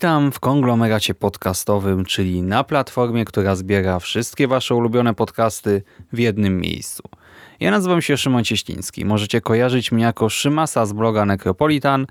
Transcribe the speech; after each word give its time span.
Witam 0.00 0.32
w 0.32 0.40
konglomeracie 0.40 1.14
podcastowym, 1.14 2.04
czyli 2.04 2.42
na 2.42 2.64
platformie, 2.64 3.24
która 3.24 3.56
zbiera 3.56 3.98
wszystkie 3.98 4.48
wasze 4.48 4.74
ulubione 4.74 5.14
podcasty 5.14 5.82
w 6.12 6.18
jednym 6.18 6.60
miejscu. 6.60 7.02
Ja 7.60 7.70
nazywam 7.70 8.02
się 8.02 8.16
Szymon 8.16 8.44
Cieśliński. 8.44 9.04
Możecie 9.04 9.40
kojarzyć 9.40 9.92
mnie 9.92 10.04
jako 10.04 10.28
Szymasa 10.28 10.86
z 10.86 10.92
bloga 10.92 11.24
Necropolitan, 11.24 12.06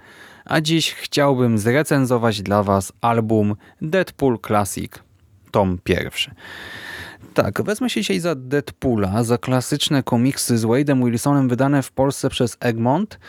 a 0.45 0.61
dziś 0.61 0.93
chciałbym 0.93 1.57
zrecenzować 1.57 2.41
dla 2.41 2.63
was 2.63 2.93
album 3.01 3.55
Deadpool 3.81 4.39
Classic, 4.47 4.91
tom 5.51 5.77
pierwszy. 5.83 6.31
Tak, 7.33 7.61
wezmę 7.61 7.89
się 7.89 8.01
dzisiaj 8.01 8.19
za 8.19 8.35
Deadpoola, 8.35 9.23
za 9.23 9.37
klasyczne 9.37 10.03
komiksy 10.03 10.57
z 10.57 10.65
Wade'em 10.65 11.05
Wilsonem 11.05 11.49
wydane 11.49 11.83
w 11.83 11.91
Polsce 11.91 12.29
przez 12.29 12.57
Egmont, 12.59 13.19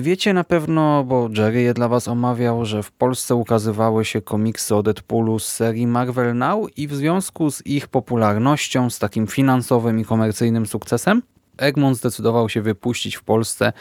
Wiecie 0.00 0.32
na 0.32 0.44
pewno, 0.44 1.04
bo 1.04 1.28
Jerry 1.36 1.62
je 1.62 1.74
dla 1.74 1.88
was 1.88 2.08
omawiał, 2.08 2.64
że 2.64 2.82
w 2.82 2.92
Polsce 2.92 3.34
ukazywały 3.34 4.04
się 4.04 4.20
komiksy 4.20 4.74
o 4.74 4.82
Deadpoolu 4.82 5.38
z 5.38 5.46
serii 5.46 5.86
Marvel 5.86 6.36
Now 6.36 6.78
i 6.78 6.88
w 6.88 6.94
związku 6.94 7.50
z 7.50 7.66
ich 7.66 7.88
popularnością, 7.88 8.90
z 8.90 8.98
takim 8.98 9.26
finansowym 9.26 10.00
i 10.00 10.04
komercyjnym 10.04 10.66
sukcesem, 10.66 11.22
Egmont 11.56 11.96
zdecydował 11.96 12.48
się 12.48 12.62
wypuścić 12.62 13.16
w 13.16 13.22
Polsce 13.22 13.72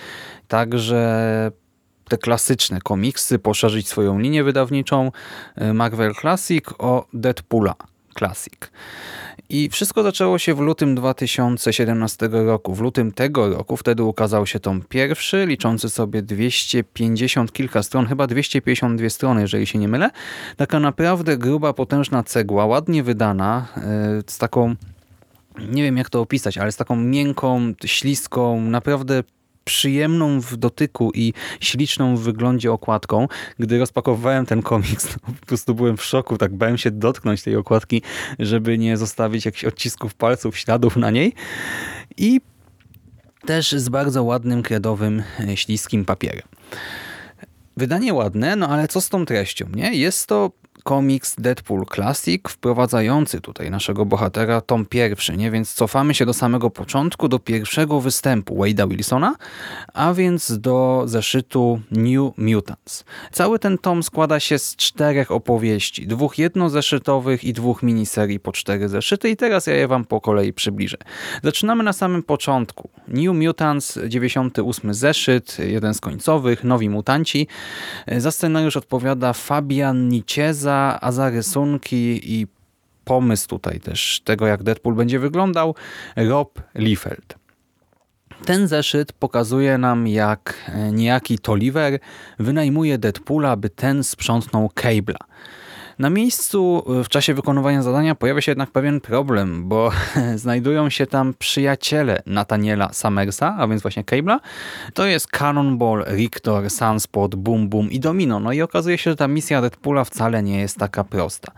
także 0.48 1.52
te 2.10 2.18
klasyczne 2.18 2.82
komiksy, 2.82 3.40
poszerzyć 3.40 3.88
swoją 3.88 4.20
linię 4.20 4.44
wydawniczą 4.44 5.12
e, 5.56 5.74
Marvel 5.74 6.16
Classic 6.16 6.66
o 6.80 7.08
Deadpoola 7.14 7.76
Classic. 8.18 8.54
I 9.50 9.70
wszystko 9.70 10.04
zaczęło 10.04 10.40
się 10.40 10.54
w 10.54 10.60
lutym 10.60 10.96
2017 10.96 12.30
roku. 12.32 12.76
W 12.76 12.82
lutym 12.82 13.12
tego 13.12 13.50
roku 13.50 13.78
wtedy 13.78 14.04
ukazał 14.04 14.48
się 14.48 14.60
tom 14.60 14.82
pierwszy, 14.90 15.46
liczący 15.46 15.90
sobie 15.90 16.22
250 16.22 17.54
kilka 17.54 17.84
stron, 17.84 18.06
chyba 18.06 18.28
252 18.28 19.10
strony, 19.10 19.42
jeżeli 19.42 19.68
się 19.68 19.80
nie 19.80 19.88
mylę. 19.88 20.10
Taka 20.58 20.80
naprawdę 20.80 21.38
gruba, 21.38 21.74
potężna 21.74 22.24
cegła, 22.24 22.66
ładnie 22.66 23.04
wydana, 23.04 23.68
e, 23.78 23.82
z 24.28 24.38
taką 24.38 24.76
nie 25.60 25.84
wiem 25.84 25.98
jak 25.98 26.10
to 26.10 26.22
opisać, 26.22 26.58
ale 26.58 26.72
z 26.72 26.78
taką 26.78 26.96
miękką, 26.96 27.74
śliską, 27.86 28.62
naprawdę 28.62 29.24
przyjemną 29.64 30.42
w 30.42 30.58
dotyku 30.58 31.12
i 31.14 31.34
śliczną 31.60 32.18
w 32.18 32.22
wyglądzie 32.22 32.72
okładką. 32.72 33.28
Gdy 33.60 33.80
rozpakowywałem 33.80 34.46
ten 34.46 34.62
komiks, 34.62 35.08
to 35.14 35.20
po 35.20 35.46
prostu 35.46 35.76
byłem 35.76 35.98
w 35.98 36.04
szoku, 36.04 36.38
tak 36.38 36.56
bałem 36.56 36.78
się 36.78 36.92
dotknąć 36.92 37.44
tej 37.44 37.56
okładki, 37.56 38.02
żeby 38.40 38.78
nie 38.78 38.98
zostawić 38.98 39.46
jakichś 39.46 39.66
odcisków 39.66 40.14
palców, 40.14 40.58
śladów 40.58 40.96
na 40.96 41.12
niej. 41.12 41.34
I 42.18 42.42
też 43.46 43.72
z 43.72 43.90
bardzo 43.90 44.24
ładnym, 44.24 44.64
kredowym, 44.64 45.24
e, 45.40 45.58
śliskim 45.58 46.06
papierem. 46.06 46.48
Wydanie 47.78 48.14
ładne, 48.14 48.56
no 48.56 48.68
ale 48.68 48.88
co 48.88 49.02
z 49.02 49.10
tą 49.10 49.26
treścią, 49.26 49.66
nie? 49.76 49.96
Jest 49.96 50.28
to 50.28 50.52
komiks 50.84 51.36
Deadpool 51.38 51.86
Classic 51.96 52.42
wprowadzający 52.50 53.42
tutaj 53.42 53.72
naszego 53.72 54.06
bohatera 54.06 54.62
tom 54.62 54.86
pierwszy, 54.86 55.38
nie? 55.38 55.52
Więc 55.52 55.74
cofamy 55.74 56.14
się 56.14 56.26
do 56.26 56.34
samego 56.34 56.70
początku, 56.70 57.28
do 57.28 57.40
pierwszego 57.40 58.02
występu 58.02 58.56
Wade'a 58.56 58.90
Wilsona, 58.90 59.36
a 59.94 60.14
więc 60.14 60.60
do 60.60 61.04
zeszytu 61.06 61.82
New 61.92 62.38
Mutants. 62.38 63.06
Cały 63.32 63.60
ten 63.60 63.78
tom 63.78 64.04
składa 64.04 64.40
się 64.40 64.60
z 64.60 64.76
czterech 64.76 65.32
opowieści, 65.32 66.08
dwóch 66.08 66.38
jednozeszytowych 66.38 67.44
i 67.44 67.54
dwóch 67.54 67.84
miniserii 67.84 68.40
po 68.40 68.52
cztery 68.52 68.90
zeszyty 68.90 69.30
i 69.30 69.38
teraz 69.38 69.68
ja 69.68 69.74
je 69.74 69.88
wam 69.88 70.06
po 70.06 70.22
kolei 70.22 70.54
przybliżę. 70.54 70.98
Zaczynamy 71.44 71.84
na 71.84 71.94
samym 71.94 72.24
początku. 72.24 72.90
New 73.08 73.36
Mutants, 73.36 74.00
98 74.08 74.94
zeszyt, 74.94 75.58
jeden 75.60 75.94
z 75.94 76.00
końcowych, 76.00 76.64
Nowi 76.64 76.90
Mutanci. 76.90 77.48
Za 78.18 78.32
scenariusz 78.32 78.78
odpowiada 78.78 79.34
Fabian 79.34 80.10
Nicieza, 80.10 80.71
a 81.02 81.12
za 81.12 81.30
rysunki 81.30 82.34
i 82.34 82.48
pomysł 83.04 83.48
tutaj 83.48 83.80
też 83.80 84.22
tego, 84.24 84.48
jak 84.48 84.64
Deadpool 84.64 84.96
będzie 84.96 85.20
wyglądał, 85.20 85.76
Rob 86.16 86.62
Liefeld. 86.76 87.36
Ten 88.46 88.68
zeszyt 88.68 89.14
pokazuje 89.14 89.78
nam, 89.78 90.08
jak 90.08 90.72
niejaki 90.92 91.40
Toliver 91.40 92.00
wynajmuje 92.40 92.98
Deadpoola, 92.98 93.56
by 93.56 93.70
ten 93.70 94.04
sprzątnął 94.04 94.68
Cable'a. 94.68 95.26
Na 96.00 96.10
miejscu 96.10 96.84
w 97.04 97.08
czasie 97.08 97.34
wykonywania 97.34 97.84
zadania 97.84 98.16
pojawia 98.16 98.42
się 98.42 98.52
jednak 98.52 98.72
pewien 98.72 99.02
problem, 99.02 99.70
bo 99.70 99.92
znajdują 100.36 100.90
się 100.90 101.08
tam 101.08 101.34
przyjaciele 101.40 102.22
Nathaniela 102.26 102.94
Summersa, 102.94 103.56
a 103.60 103.68
więc 103.68 103.82
właśnie 103.82 104.04
Cable'a. 104.04 104.40
To 104.94 105.06
jest 105.06 105.28
Cannonball, 105.28 106.06
Rictor, 106.08 106.70
Sunspot, 106.70 107.36
Boom 107.36 107.70
Boom 107.70 107.92
i 107.92 108.00
Domino. 108.00 108.40
No 108.40 108.54
i 108.54 108.62
okazuje 108.62 108.98
się, 108.98 109.12
że 109.12 109.16
ta 109.16 109.28
misja 109.28 109.62
Deadpoola 109.62 110.04
wcale 110.04 110.44
nie 110.44 110.60
jest 110.60 110.78
taka 110.78 111.04
prosta. 111.04 111.52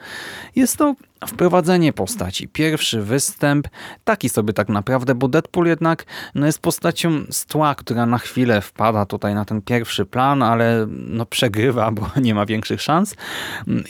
Jest 0.56 0.78
to 0.78 0.96
Wprowadzenie 1.28 1.94
postaci. 1.94 2.48
Pierwszy 2.48 3.02
występ, 3.02 3.68
taki 4.04 4.30
sobie 4.30 4.54
tak 4.54 4.70
naprawdę, 4.70 5.16
bo 5.16 5.28
Deadpool 5.28 5.68
jednak 5.68 6.06
no 6.36 6.46
jest 6.46 6.60
postacią 6.60 7.10
z 7.30 7.46
tła, 7.46 7.76
która 7.76 8.06
na 8.06 8.18
chwilę 8.18 8.62
wpada 8.62 9.06
tutaj 9.06 9.36
na 9.36 9.46
ten 9.46 9.62
pierwszy 9.62 10.06
plan, 10.06 10.44
ale 10.44 10.88
no 10.90 11.26
przegrywa, 11.26 11.92
bo 11.92 12.10
nie 12.22 12.36
ma 12.36 12.46
większych 12.46 12.82
szans 12.82 13.16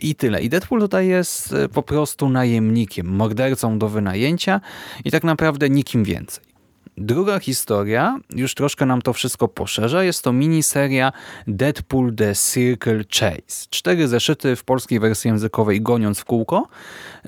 i 0.01 0.15
tyle. 0.15 0.41
I 0.41 0.49
Deadpool 0.49 0.81
tutaj 0.81 1.07
jest 1.07 1.53
e, 1.53 1.69
po 1.69 1.83
prostu 1.83 2.29
najemnikiem, 2.29 3.07
mordercą 3.07 3.79
do 3.79 3.89
wynajęcia 3.89 4.61
i 5.05 5.11
tak 5.11 5.23
naprawdę 5.23 5.69
nikim 5.69 6.03
więcej. 6.03 6.52
Druga 6.97 7.39
historia, 7.39 8.19
już 8.35 8.55
troszkę 8.55 8.85
nam 8.85 9.01
to 9.01 9.13
wszystko 9.13 9.47
poszerza, 9.47 10.03
jest 10.03 10.23
to 10.23 10.33
miniseria 10.33 11.11
Deadpool 11.47 12.15
The 12.15 12.35
Circle 12.35 13.03
Chase. 13.19 13.67
Cztery 13.69 14.07
zeszyty 14.07 14.55
w 14.55 14.63
polskiej 14.63 14.99
wersji 14.99 15.27
językowej 15.27 15.81
goniąc 15.81 16.19
w 16.19 16.25
kółko. 16.25 16.67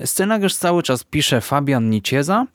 Scenariusz 0.04 0.54
cały 0.54 0.82
czas 0.82 1.04
pisze 1.04 1.40
Fabian 1.40 1.90
Nicieza, 1.90 2.46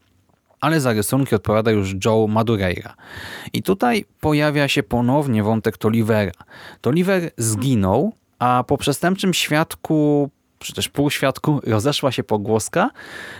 ale 0.61 0.81
za 0.81 0.93
rysunki 0.93 1.35
odpowiada 1.35 1.71
już 1.71 1.95
Joe 2.05 2.27
Madureira. 2.27 2.95
I 3.53 3.63
tutaj 3.63 4.05
pojawia 4.19 4.67
się 4.67 4.83
ponownie 4.83 5.43
wątek 5.43 5.77
Tolivera. 5.77 6.31
Toliver 6.81 7.31
zginął, 7.37 8.13
a 8.39 8.63
po 8.67 8.77
przestępczym 8.77 9.33
świadku 9.33 10.29
czy 10.63 10.73
też 10.73 10.89
półświadku 10.89 11.61
rozeszła 11.63 12.11
się 12.11 12.23
pogłoska, 12.23 12.89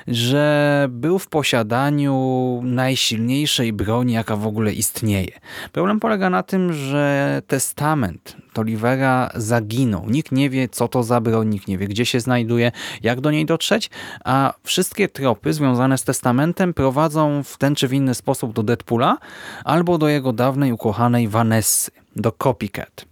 że 0.08 0.88
był 0.90 1.20
w 1.20 1.28
posiadaniu 1.28 2.62
najsilniejszej 2.64 3.74
broni, 3.74 4.14
jaka 4.14 4.36
w 4.36 4.48
ogóle 4.48 4.74
istnieje. 4.74 5.40
Problem 5.72 6.00
polega 6.00 6.30
na 6.30 6.44
tym, 6.44 6.74
że 6.74 7.42
testament 7.48 8.36
Tolivera 8.54 9.30
zaginął. 9.36 10.10
Nikt 10.10 10.32
nie 10.32 10.50
wie, 10.50 10.70
co 10.70 10.88
to 10.88 11.04
za 11.04 11.22
broń, 11.22 11.48
nikt 11.48 11.68
nie 11.68 11.78
wie, 11.78 11.88
gdzie 11.88 12.06
się 12.06 12.20
znajduje, 12.20 12.72
jak 13.04 13.22
do 13.22 13.32
niej 13.32 13.46
dotrzeć, 13.46 13.90
a 14.26 14.54
wszystkie 14.64 15.10
tropy 15.10 15.54
związane 15.54 15.98
z 15.98 16.04
testamentem 16.04 16.74
prowadzą 16.74 17.44
w 17.44 17.58
ten 17.58 17.76
czy 17.76 17.88
w 17.88 17.94
inny 17.94 18.16
sposób 18.16 18.54
do 18.54 18.64
Deadpoola 18.64 19.18
albo 19.64 19.98
do 19.98 20.08
jego 20.08 20.34
dawnej 20.34 20.72
ukochanej 20.72 21.28
Vanessy, 21.28 21.92
do 22.16 22.32
Copycat. 22.32 23.11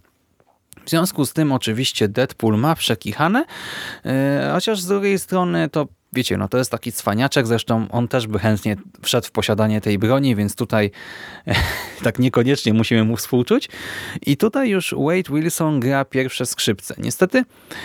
W 0.84 0.90
związku 0.90 1.24
z 1.24 1.32
tym 1.32 1.52
oczywiście 1.52 2.08
Deadpool 2.08 2.58
ma 2.58 2.74
przekichane, 2.74 3.44
e, 4.04 4.50
chociaż 4.54 4.80
z 4.80 4.86
drugiej 4.86 5.18
strony 5.18 5.68
to 5.68 5.86
wiecie, 6.12 6.36
no 6.36 6.48
to 6.48 6.58
jest 6.58 6.70
taki 6.70 6.92
cwaniaczek, 6.92 7.46
zresztą 7.46 7.86
on 7.90 8.08
też 8.08 8.26
by 8.26 8.38
chętnie 8.38 8.76
wszedł 9.02 9.26
w 9.26 9.30
posiadanie 9.30 9.80
tej 9.80 9.98
broni, 9.98 10.36
więc 10.36 10.54
tutaj 10.54 10.90
tak 12.04 12.18
niekoniecznie 12.18 12.74
musimy 12.74 13.04
mu 13.04 13.16
współczuć. 13.16 13.68
I 14.26 14.36
tutaj 14.36 14.68
już 14.68 14.94
Wade 14.98 15.32
Wilson 15.32 15.80
gra 15.80 16.04
pierwsze 16.04 16.46
skrzypce. 16.46 16.94
Niestety 16.98 17.44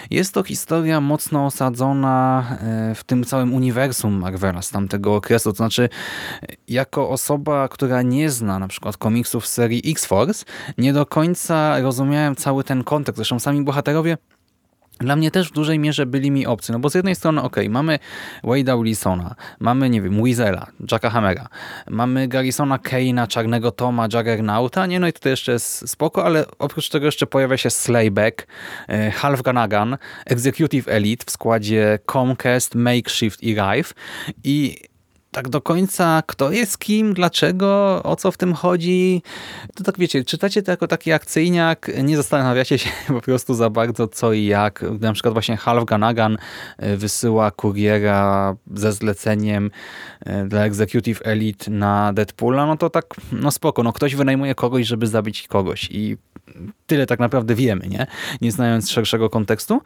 jest 0.09 0.33
to 0.33 0.43
historia 0.43 1.01
mocno 1.01 1.45
osadzona 1.45 2.45
e, 2.61 2.95
w 2.95 3.03
tym 3.03 3.23
całym 3.23 3.53
uniwersum 3.53 4.13
Marvela 4.13 4.61
z 4.61 4.69
tamtego 4.69 5.15
okresu, 5.15 5.51
to 5.51 5.57
znaczy 5.57 5.89
jako 6.67 7.09
osoba, 7.09 7.67
która 7.67 8.01
nie 8.01 8.29
zna 8.29 8.59
na 8.59 8.67
przykład 8.67 8.97
komiksów 8.97 9.47
serii 9.47 9.91
X-Force, 9.91 10.45
nie 10.77 10.93
do 10.93 11.05
końca 11.05 11.79
rozumiałem 11.81 12.35
cały 12.35 12.63
ten 12.63 12.83
kontekst. 12.83 13.17
Zresztą 13.17 13.39
sami 13.39 13.61
bohaterowie 13.61 14.17
dla 14.99 15.15
mnie 15.15 15.31
też 15.31 15.49
w 15.49 15.53
dużej 15.53 15.79
mierze 15.79 16.05
byli 16.05 16.31
mi 16.31 16.45
obcy. 16.45 16.71
No 16.71 16.79
bo 16.79 16.89
z 16.89 16.95
jednej 16.95 17.15
strony, 17.15 17.41
ok, 17.41 17.55
mamy 17.69 17.99
Wade'a 18.43 18.83
Wilsona, 18.83 19.35
mamy, 19.59 19.89
nie 19.89 20.01
wiem, 20.01 20.23
Weasela, 20.23 20.67
Jacka 20.91 21.09
Hammera, 21.09 21.47
mamy 21.89 22.27
Garrisona 22.27 22.77
Kane'a, 22.77 23.27
Czarnego 23.27 23.71
Toma, 23.71 24.07
Juggernauta, 24.13 24.85
nie, 24.85 24.99
no 24.99 25.07
i 25.07 25.13
tutaj 25.13 25.31
jeszcze 25.31 25.51
jest 25.51 25.89
spoko, 25.89 26.25
ale 26.25 26.45
oprócz 26.59 26.89
tego 26.89 27.05
jeszcze 27.05 27.27
pojawia 27.27 27.57
się 27.57 27.69
Slayback, 27.69 28.47
e, 28.87 29.11
Half 29.11 29.41
Ganagan, 29.41 29.97
Executive 30.25 30.87
Elite 30.87 31.25
w 31.27 31.31
składzie 31.31 31.99
Comcast, 32.11 32.75
Makeshift 32.75 33.43
i 33.43 33.55
Rife 33.55 33.93
i 34.43 34.77
tak 35.35 35.49
do 35.49 35.61
końca, 35.61 36.23
kto 36.27 36.51
jest 36.51 36.77
kim, 36.77 37.13
dlaczego, 37.13 38.01
o 38.03 38.15
co 38.15 38.31
w 38.31 38.37
tym 38.37 38.53
chodzi. 38.53 39.21
To 39.75 39.83
tak 39.83 39.99
wiecie, 39.99 40.23
czytacie 40.23 40.63
to 40.63 40.71
jako 40.71 40.87
taki 40.87 41.11
akcyjniak, 41.11 41.91
nie 42.03 42.17
zastanawiacie 42.17 42.77
się 42.77 42.89
po 43.13 43.21
prostu 43.21 43.53
za 43.53 43.69
bardzo 43.69 44.07
co 44.07 44.33
i 44.33 44.45
jak. 44.45 44.85
Na 44.99 45.13
przykład 45.13 45.33
właśnie 45.33 45.57
Half 45.57 45.85
Ganagan 45.85 46.37
e, 46.77 46.97
wysyła 46.97 47.51
kuriera 47.51 48.55
ze 48.73 48.93
zleceniem 48.93 49.71
e, 50.25 50.45
dla 50.45 50.65
Executive 50.65 51.21
Elite 51.23 51.71
na 51.71 52.13
Deadpoola, 52.13 52.65
no 52.65 52.77
to 52.77 52.89
tak, 52.89 53.05
no 53.31 53.51
spoko, 53.51 53.83
no 53.83 53.93
ktoś 53.93 54.15
wynajmuje 54.15 54.55
kogoś, 54.55 54.87
żeby 54.87 55.07
zabić 55.07 55.47
kogoś 55.47 55.89
i 55.91 56.17
tyle 56.87 57.05
tak 57.05 57.19
naprawdę 57.19 57.55
wiemy, 57.55 57.87
nie? 57.87 58.07
Nie 58.41 58.51
znając 58.51 58.91
szerszego 58.91 59.29
kontekstu. 59.29 59.81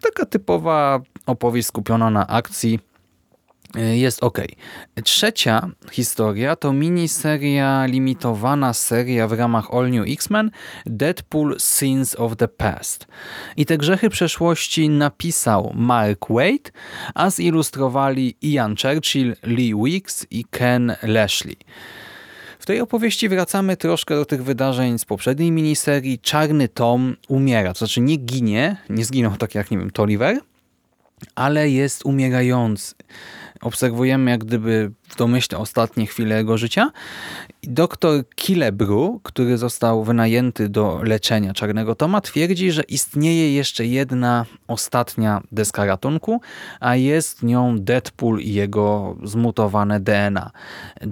Taka 0.00 0.26
typowa 0.26 1.00
opowieść 1.26 1.68
skupiona 1.68 2.10
na 2.10 2.26
akcji, 2.26 2.80
jest 3.76 4.22
ok. 4.22 4.38
Trzecia 5.04 5.68
historia 5.90 6.56
to 6.56 6.72
miniseria, 6.72 7.86
limitowana 7.86 8.72
seria 8.72 9.28
w 9.28 9.32
ramach 9.32 9.74
All 9.74 9.90
New 9.90 10.08
X-Men 10.08 10.50
Deadpool 10.86 11.56
Sins 11.58 12.16
of 12.16 12.36
the 12.36 12.48
Past. 12.48 13.06
I 13.56 13.66
te 13.66 13.78
grzechy 13.78 14.10
przeszłości 14.10 14.88
napisał 14.88 15.72
Mark 15.74 16.26
Waid, 16.30 16.72
a 17.14 17.30
zilustrowali 17.30 18.36
Ian 18.42 18.74
Churchill, 18.76 19.36
Lee 19.42 19.74
Weeks 19.74 20.26
i 20.30 20.44
Ken 20.44 20.96
Lashley. 21.02 21.56
W 22.58 22.66
tej 22.66 22.80
opowieści 22.80 23.28
wracamy 23.28 23.76
troszkę 23.76 24.14
do 24.14 24.24
tych 24.24 24.44
wydarzeń 24.44 24.98
z 24.98 25.04
poprzedniej 25.04 25.52
miniserii. 25.52 26.18
Czarny 26.18 26.68
Tom 26.68 27.16
umiera, 27.28 27.72
to 27.72 27.78
znaczy 27.78 28.00
nie 28.00 28.16
ginie, 28.16 28.76
nie 28.90 29.04
zginął 29.04 29.36
tak 29.36 29.54
jak, 29.54 29.70
nie 29.70 29.78
wiem, 29.78 29.90
Toliver, 29.90 30.40
ale 31.34 31.70
jest 31.70 32.04
umierający 32.04 32.94
obserwujemy 33.60 34.30
jak 34.30 34.44
gdyby 34.44 34.90
w 35.08 35.16
domyśle 35.16 35.58
ostatnie 35.58 36.06
chwile 36.06 36.36
jego 36.36 36.58
życia. 36.58 36.90
Doktor 37.62 38.28
Killebrew, 38.34 39.22
który 39.22 39.58
został 39.58 40.04
wynajęty 40.04 40.68
do 40.68 41.00
leczenia 41.02 41.54
Czarnego 41.54 41.94
Toma, 41.94 42.20
twierdzi, 42.20 42.72
że 42.72 42.82
istnieje 42.82 43.54
jeszcze 43.54 43.86
jedna 43.86 44.46
ostatnia 44.68 45.42
deska 45.52 45.84
ratunku, 45.84 46.40
a 46.80 46.96
jest 46.96 47.42
nią 47.42 47.78
Deadpool 47.78 48.40
i 48.40 48.52
jego 48.52 49.16
zmutowane 49.24 50.00
DNA. 50.00 50.50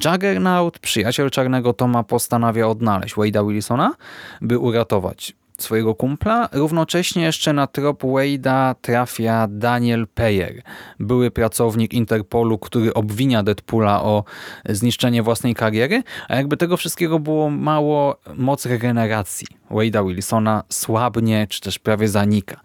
Juggernaut, 0.05 0.79
przyjaciel 0.79 1.31
Czarnego 1.31 1.73
Toma, 1.73 2.03
postanawia 2.03 2.69
odnaleźć 2.69 3.15
Wade'a 3.15 3.49
Wilsona, 3.49 3.95
by 4.41 4.59
uratować 4.59 5.35
swojego 5.59 5.95
kumpla. 5.95 6.49
Równocześnie 6.53 7.23
jeszcze 7.23 7.53
na 7.53 7.67
trop 7.67 8.03
Wade'a 8.03 8.75
trafia 8.81 9.47
Daniel 9.51 10.07
Peyer, 10.07 10.63
były 11.01 11.31
pracownik 11.31 11.95
Interpolu, 11.95 12.59
który 12.59 12.95
obwinia 12.95 13.43
Deadpoola 13.43 14.03
o 14.03 14.25
zniszczenie 14.69 15.23
własnej 15.23 15.55
kariery, 15.55 16.03
a 16.29 16.37
jakby 16.37 16.57
tego 16.57 16.77
wszystkiego 16.77 17.19
było 17.19 17.51
mało, 17.51 18.21
moc 18.35 18.67
regeneracji 18.67 19.47
Wade'a 19.71 20.09
Wilsona 20.09 20.63
słabnie, 20.69 21.47
czy 21.51 21.61
też 21.61 21.79
prawie 21.79 22.09
zanika. 22.09 22.61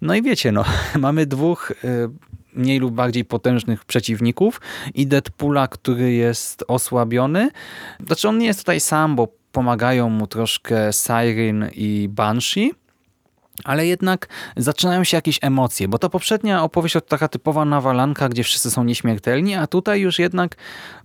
No 0.00 0.14
i 0.14 0.22
wiecie, 0.22 0.52
no, 0.52 0.64
mamy 0.98 1.26
dwóch 1.26 1.70
y, 1.70 2.08
mniej 2.54 2.78
lub 2.78 2.94
bardziej 2.94 3.24
potężnych 3.24 3.84
przeciwników 3.84 4.60
i 4.94 5.06
Deadpoola, 5.06 5.68
który 5.68 6.12
jest 6.12 6.64
osłabiony. 6.68 7.50
Znaczy 8.06 8.28
on 8.28 8.38
nie 8.38 8.46
jest 8.46 8.58
tutaj 8.58 8.80
sam, 8.80 9.16
bo 9.16 9.41
pomagają 9.52 10.08
mu 10.08 10.26
troszkę 10.26 10.92
Siren 10.92 11.70
i 11.74 12.08
Banshee, 12.10 12.72
ale 13.64 13.86
jednak 13.86 14.28
zaczynają 14.56 15.04
się 15.04 15.16
jakieś 15.16 15.38
emocje, 15.42 15.88
bo 15.88 15.98
ta 15.98 16.08
poprzednia 16.08 16.62
opowieść 16.62 16.92
to 16.92 17.00
taka 17.00 17.28
typowa 17.28 17.64
nawalanka, 17.64 18.28
gdzie 18.28 18.44
wszyscy 18.44 18.70
są 18.70 18.84
nieśmiertelni, 18.84 19.54
a 19.54 19.66
tutaj 19.66 20.00
już 20.00 20.18
jednak 20.18 20.56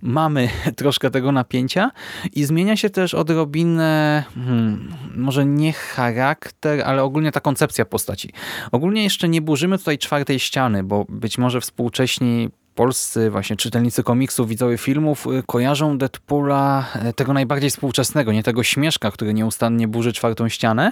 mamy 0.01 0.49
troszkę 0.77 1.11
tego 1.11 1.31
napięcia 1.31 1.91
i 2.33 2.45
zmienia 2.45 2.75
się 2.75 2.89
też 2.89 3.13
odrobinę, 3.13 4.23
hmm, 4.35 4.93
może 5.15 5.45
nie 5.45 5.73
charakter, 5.73 6.81
ale 6.81 7.03
ogólnie 7.03 7.31
ta 7.31 7.39
koncepcja 7.39 7.85
postaci. 7.85 8.29
Ogólnie 8.71 9.03
jeszcze 9.03 9.29
nie 9.29 9.41
burzymy 9.41 9.77
tutaj 9.77 9.97
czwartej 9.97 10.39
ściany, 10.39 10.83
bo 10.83 11.05
być 11.09 11.37
może 11.37 11.61
współcześni 11.61 12.49
polscy 12.77 13.29
właśnie 13.29 13.55
czytelnicy 13.55 14.03
komiksów, 14.03 14.47
widzowie 14.49 14.77
filmów 14.77 15.27
y, 15.27 15.43
kojarzą 15.45 15.97
Deadpoola 15.97 16.85
y, 17.09 17.13
tego 17.13 17.33
najbardziej 17.33 17.69
współczesnego, 17.69 18.31
nie 18.31 18.43
tego 18.43 18.63
śmieszka, 18.63 19.11
który 19.11 19.33
nieustannie 19.33 19.87
burzy 19.87 20.13
czwartą 20.13 20.49
ścianę. 20.49 20.91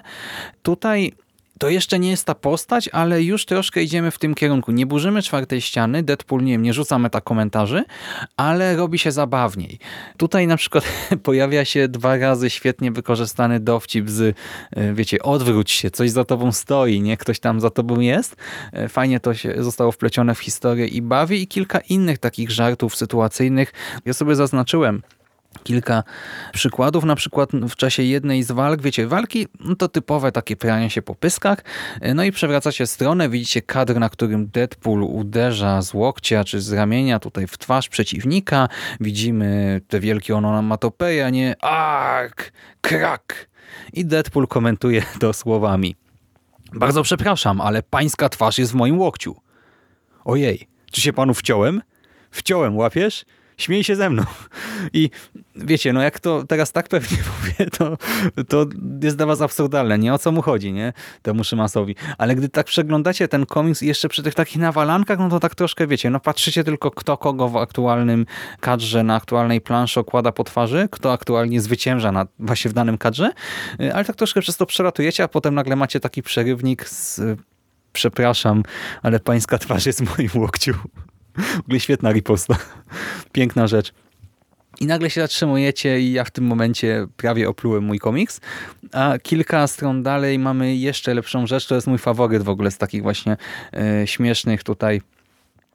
Tutaj 0.63 1.13
to 1.59 1.69
jeszcze 1.69 1.99
nie 1.99 2.09
jest 2.09 2.25
ta 2.25 2.35
postać, 2.35 2.89
ale 2.93 3.23
już 3.23 3.45
troszkę 3.45 3.83
idziemy 3.83 4.11
w 4.11 4.19
tym 4.19 4.35
kierunku. 4.35 4.71
Nie 4.71 4.85
burzymy 4.85 5.21
czwartej 5.21 5.61
ściany, 5.61 6.03
Deadpool 6.03 6.43
nie, 6.43 6.57
nie 6.57 6.73
rzuca 6.73 6.99
meta 6.99 7.21
komentarzy, 7.21 7.83
ale 8.37 8.75
robi 8.75 8.99
się 8.99 9.11
zabawniej. 9.11 9.79
Tutaj 10.17 10.47
na 10.47 10.57
przykład 10.57 10.83
pojawia 11.23 11.65
się 11.65 11.87
dwa 11.87 12.17
razy 12.17 12.49
świetnie 12.49 12.91
wykorzystany 12.91 13.59
dowcip 13.59 14.09
z, 14.09 14.37
e, 14.71 14.93
wiecie, 14.93 15.21
odwróć 15.21 15.71
się, 15.71 15.91
coś 15.91 16.11
za 16.11 16.25
tobą 16.25 16.51
stoi, 16.51 17.01
nie? 17.01 17.17
Ktoś 17.17 17.39
tam 17.39 17.61
za 17.61 17.69
tobą 17.69 17.99
jest. 17.99 18.35
E, 18.73 18.89
fajnie 18.89 19.19
to 19.19 19.33
się 19.33 19.63
zostało 19.63 19.91
wplecione 19.91 20.35
w 20.35 20.39
historię 20.39 20.87
i 20.87 21.01
bawi 21.01 21.41
i 21.41 21.47
kilka 21.47 21.79
innych 21.79 22.17
takich 22.17 22.51
żartów 22.51 22.95
sytuacyjnych. 22.95 23.73
Ja 24.05 24.13
sobie 24.13 24.35
zaznaczyłem 24.35 25.01
kilka 25.63 26.03
przykładów, 26.53 27.03
na 27.03 27.15
przykład 27.15 27.51
w 27.51 27.75
czasie 27.75 28.03
jednej 28.03 28.43
z 28.43 28.51
walk, 28.51 28.81
wiecie, 28.81 29.07
walki 29.07 29.47
no 29.59 29.75
to 29.75 29.87
typowe 29.87 30.31
takie 30.31 30.55
pranie 30.55 30.89
się 30.89 31.01
po 31.01 31.15
pyskach, 31.15 31.63
no 32.15 32.23
i 32.23 32.31
przewracacie 32.31 32.87
stronę, 32.87 33.29
widzicie 33.29 33.61
kadr, 33.61 33.95
na 33.95 34.09
którym 34.09 34.47
Deadpool 34.47 35.03
uderza 35.03 35.81
z 35.81 35.93
łokcia 35.93 36.43
czy 36.43 36.61
z 36.61 36.73
ramienia 36.73 37.19
tutaj 37.19 37.47
w 37.47 37.57
twarz 37.57 37.89
przeciwnika, 37.89 38.67
widzimy 38.99 39.81
te 39.87 39.99
wielkie 39.99 40.35
onomatopeje, 40.35 41.25
a 41.25 41.29
nie 41.29 41.63
ark, 41.63 42.51
krak 42.81 43.47
i 43.93 44.05
Deadpool 44.05 44.47
komentuje 44.47 45.03
to 45.19 45.33
słowami. 45.33 45.95
Bardzo 46.73 47.03
przepraszam, 47.03 47.61
ale 47.61 47.83
pańska 47.83 48.29
twarz 48.29 48.57
jest 48.57 48.71
w 48.71 48.75
moim 48.75 48.99
łokciu. 48.99 49.35
Ojej, 50.25 50.67
czy 50.91 51.01
się 51.01 51.13
panu 51.13 51.33
wciąłem? 51.33 51.81
Wciąłem, 52.31 52.77
łapiesz? 52.77 53.25
Śmiej 53.57 53.83
się 53.83 53.95
ze 53.95 54.09
mną. 54.09 54.23
I 54.93 55.09
wiecie, 55.55 55.93
no 55.93 56.01
jak 56.01 56.19
to 56.19 56.43
teraz 56.43 56.71
tak 56.71 56.87
pewnie 56.87 57.17
mówię, 57.39 57.71
to, 57.71 57.97
to 58.47 58.65
jest 59.03 59.17
dla 59.17 59.25
was 59.25 59.41
absurdalne, 59.41 59.97
nie? 59.97 60.13
O 60.13 60.17
co 60.17 60.31
mu 60.31 60.41
chodzi, 60.41 60.73
nie? 60.73 60.93
Temu 61.21 61.43
Szymasowi. 61.43 61.95
Ale 62.17 62.35
gdy 62.35 62.49
tak 62.49 62.65
przeglądacie 62.65 63.27
ten 63.27 63.45
komiks 63.45 63.81
jeszcze 63.81 64.09
przy 64.09 64.23
tych 64.23 64.33
takich 64.33 64.57
nawalankach, 64.57 65.19
no 65.19 65.29
to 65.29 65.39
tak 65.39 65.55
troszkę, 65.55 65.87
wiecie, 65.87 66.09
no 66.09 66.19
patrzycie 66.19 66.63
tylko 66.63 66.91
kto 66.91 67.17
kogo 67.17 67.49
w 67.49 67.57
aktualnym 67.57 68.25
kadrze, 68.59 69.03
na 69.03 69.15
aktualnej 69.15 69.61
planszy 69.61 69.99
okłada 69.99 70.31
po 70.31 70.43
twarzy, 70.43 70.87
kto 70.91 71.13
aktualnie 71.13 71.61
zwycięża 71.61 72.11
na, 72.11 72.25
właśnie 72.39 72.71
w 72.71 72.73
danym 72.73 72.97
kadrze, 72.97 73.31
ale 73.93 74.05
tak 74.05 74.15
troszkę 74.15 74.41
przez 74.41 74.57
to 74.57 74.65
przelatujecie, 74.65 75.23
a 75.23 75.27
potem 75.27 75.55
nagle 75.55 75.75
macie 75.75 75.99
taki 75.99 76.23
przerywnik 76.23 76.89
z 76.89 77.21
przepraszam, 77.93 78.63
ale 79.03 79.19
pańska 79.19 79.57
twarz 79.57 79.85
jest 79.85 80.03
w 80.03 80.17
moim 80.17 80.29
łokciu. 80.35 80.73
W 81.37 81.59
ogóle 81.59 81.79
świetna 81.79 82.11
riposta. 82.11 82.57
Piękna 83.31 83.67
rzecz. 83.67 83.93
I 84.81 84.85
nagle 84.85 85.09
się 85.09 85.21
zatrzymujecie 85.21 85.99
i 85.99 86.11
ja 86.11 86.23
w 86.23 86.31
tym 86.31 86.45
momencie 86.45 87.07
prawie 87.17 87.49
oplułem 87.49 87.83
mój 87.83 87.99
komiks. 87.99 88.41
A 88.91 89.17
kilka 89.23 89.67
stron 89.67 90.03
dalej 90.03 90.39
mamy 90.39 90.75
jeszcze 90.75 91.13
lepszą 91.13 91.47
rzecz. 91.47 91.67
To 91.67 91.75
jest 91.75 91.87
mój 91.87 91.97
faworyt 91.97 92.43
w 92.43 92.49
ogóle 92.49 92.71
z 92.71 92.77
takich 92.77 93.03
właśnie 93.03 93.37
e, 93.73 94.07
śmiesznych 94.07 94.63
tutaj 94.63 95.01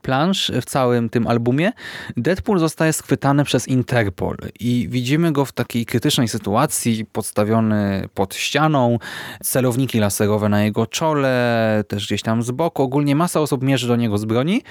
plansz 0.02 0.52
w 0.62 0.64
całym 0.64 1.08
tym 1.08 1.26
albumie, 1.26 1.72
Deadpool 2.16 2.58
zostaje 2.58 2.92
schwytany 2.92 3.44
przez 3.44 3.68
Interpol 3.68 4.36
i 4.60 4.86
widzimy 4.90 5.32
go 5.32 5.44
w 5.44 5.52
takiej 5.52 5.86
krytycznej 5.86 6.28
sytuacji, 6.28 7.04
podstawiony 7.12 8.08
pod 8.14 8.34
ścianą, 8.34 8.98
celowniki 9.42 9.98
laserowe 9.98 10.48
na 10.48 10.64
jego 10.64 10.86
czole, 10.86 11.84
też 11.88 12.06
gdzieś 12.06 12.22
tam 12.22 12.42
z 12.42 12.50
boku. 12.50 12.82
Ogólnie 12.82 13.16
masa 13.16 13.40
osób 13.40 13.62
mierzy 13.62 13.88
do 13.88 13.96
niego 13.96 14.18
z 14.18 14.24
broni 14.24 14.62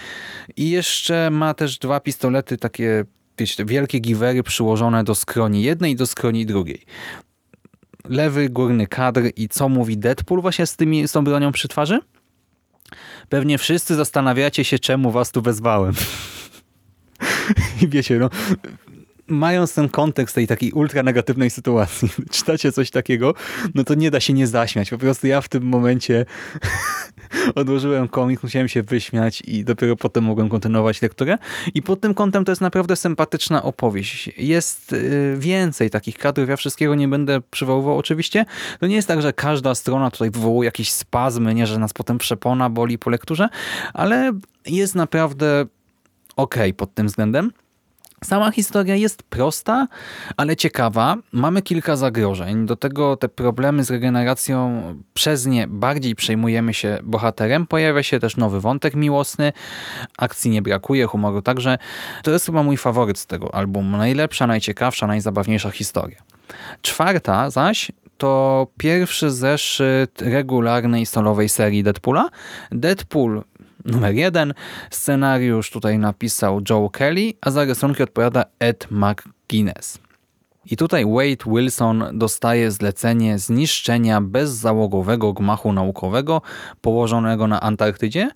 i 0.57 0.69
jeszcze 0.69 1.29
ma 1.29 1.53
też 1.53 1.77
dwa 1.77 1.99
pistolety, 1.99 2.57
takie 2.57 3.05
wiecie, 3.37 3.65
wielkie 3.65 3.99
giwery 3.99 4.43
przyłożone 4.43 5.03
do 5.03 5.15
skroni 5.15 5.63
jednej 5.63 5.91
i 5.91 5.95
do 5.95 6.07
skroni 6.07 6.45
drugiej 6.45 6.85
lewy 8.09 8.49
górny 8.49 8.87
kadr 8.87 9.21
i 9.35 9.49
co 9.49 9.69
mówi 9.69 9.97
Deadpool 9.97 10.41
właśnie 10.41 10.65
z, 10.65 10.75
tymi, 10.75 11.07
z 11.07 11.11
tą 11.11 11.23
bronią 11.23 11.51
przy 11.51 11.67
twarzy? 11.67 11.99
Pewnie 13.29 13.57
wszyscy 13.57 13.95
zastanawiacie 13.95 14.63
się, 14.63 14.79
czemu 14.79 15.11
was 15.11 15.31
tu 15.31 15.41
wezwałem. 15.41 15.93
I 17.81 17.87
wiecie, 17.87 18.19
no, 18.19 18.29
mając 19.29 19.73
ten 19.73 19.89
kontekst 19.89 20.35
tej 20.35 20.47
takiej 20.47 20.71
ultra 20.71 21.03
negatywnej 21.03 21.49
sytuacji, 21.49 22.09
czytacie 22.31 22.71
coś 22.71 22.91
takiego, 22.91 23.33
no 23.75 23.83
to 23.83 23.93
nie 23.93 24.11
da 24.11 24.19
się 24.19 24.33
nie 24.33 24.47
zaśmiać. 24.47 24.89
Po 24.89 24.97
prostu 24.97 25.27
ja 25.27 25.41
w 25.41 25.49
tym 25.49 25.63
momencie 25.63 26.25
odłożyłem 27.55 28.07
komik, 28.07 28.43
musiałem 28.43 28.67
się 28.67 28.83
wyśmiać 28.83 29.41
i 29.41 29.63
dopiero 29.63 29.95
potem 29.95 30.23
mogłem 30.23 30.49
kontynuować 30.49 31.01
lekturę. 31.01 31.37
I 31.73 31.81
pod 31.81 32.01
tym 32.01 32.13
kątem 32.13 32.45
to 32.45 32.51
jest 32.51 32.61
naprawdę 32.61 32.95
sympatyczna 32.95 33.63
opowieść. 33.63 34.29
Jest 34.37 34.93
y, 34.93 35.35
więcej 35.37 35.89
takich 35.89 36.17
kadrów, 36.17 36.49
ja 36.49 36.55
wszystkiego 36.55 36.95
nie 36.95 37.07
będę 37.07 37.41
przywoływał 37.41 37.97
oczywiście. 37.97 38.45
To 38.79 38.87
nie 38.87 38.95
jest 38.95 39.07
tak, 39.07 39.21
że 39.21 39.33
każda 39.33 39.75
strona 39.75 40.11
tutaj 40.11 40.31
wywołuje 40.31 40.67
jakieś 40.67 40.91
spazmy, 40.91 41.53
nie, 41.53 41.67
że 41.67 41.79
nas 41.79 41.93
potem 41.93 42.17
przepona 42.17 42.69
boli 42.69 42.97
po 42.97 43.09
lekturze, 43.09 43.49
ale 43.93 44.31
jest 44.65 44.95
naprawdę 44.95 45.65
ok 46.35 46.55
pod 46.77 46.93
tym 46.93 47.07
względem. 47.07 47.51
Sama 48.23 48.51
historia 48.51 48.95
jest 48.95 49.23
prosta, 49.23 49.87
ale 50.37 50.55
ciekawa. 50.55 51.17
Mamy 51.31 51.61
kilka 51.61 51.95
zagrożeń. 51.95 52.65
Do 52.65 52.75
tego 52.75 53.17
te 53.17 53.29
problemy 53.29 53.83
z 53.83 53.91
regeneracją 53.91 54.81
przez 55.13 55.45
nie 55.45 55.67
bardziej 55.67 56.15
przejmujemy 56.15 56.73
się 56.73 56.99
bohaterem. 57.03 57.67
Pojawia 57.67 58.03
się 58.03 58.19
też 58.19 58.37
nowy 58.37 58.61
wątek 58.61 58.95
miłosny. 58.95 59.53
Akcji 60.17 60.51
nie 60.51 60.61
brakuje, 60.61 61.05
humoru 61.05 61.41
także. 61.41 61.77
To 62.23 62.31
jest 62.31 62.45
chyba 62.45 62.63
mój 62.63 62.77
faworyt 62.77 63.19
z 63.19 63.25
tego 63.25 63.55
albumu. 63.55 63.97
Najlepsza, 63.97 64.47
najciekawsza, 64.47 65.07
najzabawniejsza 65.07 65.71
historia. 65.71 66.21
Czwarta 66.81 67.49
zaś 67.49 67.91
to 68.17 68.67
pierwszy 68.77 69.31
zeszyt 69.31 70.21
regularnej 70.21 71.05
solowej 71.05 71.49
serii 71.49 71.83
Deadpoola. 71.83 72.29
Deadpool 72.71 73.43
numer 73.85 74.15
jeden. 74.15 74.53
Scenariusz 74.91 75.71
tutaj 75.71 75.99
napisał 75.99 76.61
Joe 76.69 76.89
Kelly, 76.89 77.33
a 77.41 77.51
za 77.51 77.65
rysunki 77.65 78.03
odpowiada 78.03 78.45
Ed 78.59 78.87
McGuinness. 78.91 79.99
I 80.71 80.77
tutaj 80.77 81.05
Wade 81.05 81.55
Wilson 81.55 82.03
dostaje 82.13 82.71
zlecenie 82.71 83.39
zniszczenia 83.39 84.21
bezzałogowego 84.21 85.33
gmachu 85.33 85.73
naukowego 85.73 86.41
położonego 86.81 87.47
na 87.47 87.61
Antarktydzie. 87.61 88.29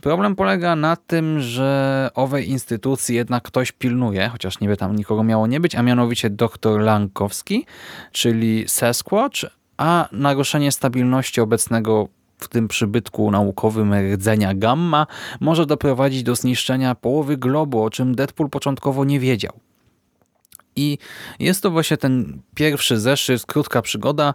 Problem 0.00 0.36
polega 0.36 0.76
na 0.76 0.96
tym, 0.96 1.40
że 1.40 2.10
owej 2.14 2.50
instytucji 2.50 3.16
jednak 3.16 3.42
ktoś 3.42 3.72
pilnuje, 3.72 4.28
chociaż 4.28 4.60
niby 4.60 4.76
tam 4.76 4.96
nikogo 4.96 5.24
miało 5.24 5.46
nie 5.46 5.60
być, 5.60 5.74
a 5.74 5.82
mianowicie 5.82 6.30
dr 6.30 6.80
Lankowski, 6.80 7.66
czyli 8.12 8.64
Sasquatch, 8.68 9.40
a 9.76 10.08
naruszenie 10.12 10.72
stabilności 10.72 11.40
obecnego 11.40 12.08
w 12.40 12.48
tym 12.48 12.68
przybytku 12.68 13.30
naukowym 13.30 13.94
rdzenia 13.94 14.54
gamma 14.54 15.06
może 15.40 15.66
doprowadzić 15.66 16.22
do 16.22 16.34
zniszczenia 16.34 16.94
połowy 16.94 17.36
globu, 17.36 17.82
o 17.82 17.90
czym 17.90 18.14
Deadpool 18.14 18.50
początkowo 18.50 19.04
nie 19.04 19.20
wiedział. 19.20 19.52
I 20.80 20.98
jest 21.38 21.62
to 21.62 21.70
właśnie 21.70 21.96
ten 21.96 22.40
pierwszy 22.54 23.00
zeszyt, 23.00 23.46
krótka 23.46 23.82
przygoda. 23.82 24.34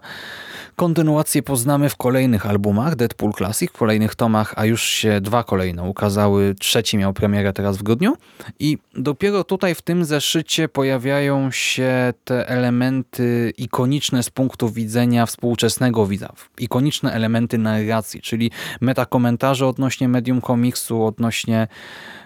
Kontynuację 0.76 1.42
poznamy 1.42 1.88
w 1.88 1.96
kolejnych 1.96 2.46
albumach 2.46 2.96
Deadpool 2.96 3.32
Classic, 3.32 3.70
w 3.70 3.78
kolejnych 3.78 4.14
tomach, 4.14 4.54
a 4.56 4.64
już 4.64 4.82
się 4.82 5.20
dwa 5.20 5.44
kolejne 5.44 5.82
ukazały. 5.82 6.54
Trzeci 6.60 6.98
miał 6.98 7.12
premierę 7.12 7.52
teraz 7.52 7.76
w 7.76 7.82
grudniu. 7.82 8.16
I 8.58 8.78
dopiero 8.94 9.44
tutaj 9.44 9.74
w 9.74 9.82
tym 9.82 10.04
zeszycie 10.04 10.68
pojawiają 10.68 11.50
się 11.50 12.12
te 12.24 12.48
elementy 12.48 13.52
ikoniczne 13.58 14.22
z 14.22 14.30
punktu 14.30 14.68
widzenia 14.70 15.26
współczesnego 15.26 16.06
widza. 16.06 16.32
Ikoniczne 16.58 17.12
elementy 17.12 17.58
narracji, 17.58 18.20
czyli 18.20 18.50
metakomentarze 18.80 19.66
odnośnie 19.66 20.08
medium 20.08 20.40
komiksu, 20.40 21.04
odnośnie 21.04 21.68